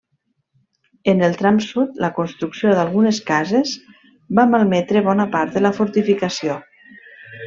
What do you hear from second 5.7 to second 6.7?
fortificació.